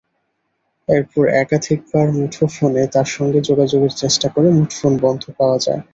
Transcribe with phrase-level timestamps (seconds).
[0.87, 5.81] এরপর একাধিকবার মুঠোফোনে তার সঙ্গে যোগাযোগের চেষ্টা করে মুঠোফোন বন্ধ পাওয়া যায়।